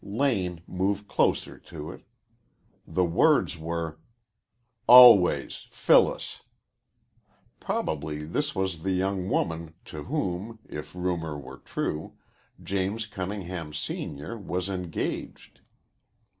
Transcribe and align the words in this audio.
Lane 0.03 0.63
moved 0.65 1.07
closer 1.07 1.59
to 1.59 1.91
read 1.91 1.99
it. 1.99 2.05
The 2.87 3.05
words 3.05 3.55
were, 3.59 3.99
"Always, 4.87 5.67
Phyllis." 5.69 6.41
Probably 7.59 8.23
this 8.25 8.55
was 8.55 8.79
the 8.81 8.93
young 8.93 9.29
woman 9.29 9.75
to 9.85 10.05
whom, 10.05 10.57
if 10.67 10.95
rumor 10.95 11.37
were 11.37 11.59
true, 11.59 12.15
James 12.63 13.05
Cunningham, 13.05 13.73
Senior, 13.73 14.35
was 14.39 14.69
engaged. 14.69 15.61